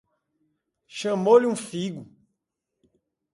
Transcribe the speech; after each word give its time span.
Chamou-lhe 0.95 1.45
um 1.51 1.55
figo. 1.67 2.03